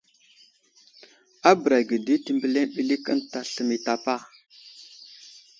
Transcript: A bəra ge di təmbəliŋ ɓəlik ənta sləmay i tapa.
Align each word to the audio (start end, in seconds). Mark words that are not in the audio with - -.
A 1.49 1.51
bəra 1.59 1.79
ge 1.87 1.97
di 2.05 2.15
təmbəliŋ 2.25 2.65
ɓəlik 2.73 3.05
ənta 3.13 3.39
sləmay 3.51 3.77
i 3.81 3.83
tapa. 3.85 4.15